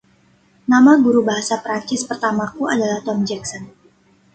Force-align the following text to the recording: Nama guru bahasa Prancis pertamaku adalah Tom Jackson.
Nama 0.71 0.91
guru 1.03 1.19
bahasa 1.27 1.55
Prancis 1.63 2.01
pertamaku 2.09 2.61
adalah 2.73 2.99
Tom 3.07 3.19
Jackson. 3.29 3.63